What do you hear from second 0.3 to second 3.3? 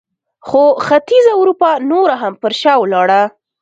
خو ختیځه اروپا نوره هم پر شا ولاړه.